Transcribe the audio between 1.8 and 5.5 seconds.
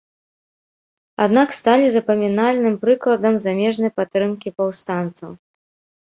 запамінальным прыкладам замежнай падтрымкі паўстанцаў.